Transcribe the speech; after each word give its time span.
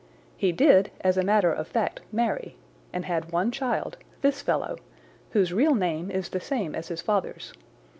He 0.35 0.51
did, 0.51 0.89
as 1.01 1.15
a 1.15 1.21
matter 1.23 1.53
of 1.53 1.67
fact, 1.67 1.99
marry, 2.11 2.57
and 2.91 3.05
had 3.05 3.31
one 3.31 3.51
child, 3.51 3.97
this 4.21 4.41
fellow, 4.41 4.77
whose 5.29 5.53
real 5.53 5.75
name 5.75 6.09
is 6.09 6.29
the 6.29 6.39
same 6.41 6.73
as 6.73 6.87
his 6.87 7.03
father's. 7.03 7.53